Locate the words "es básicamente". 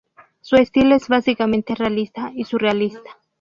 0.95-1.75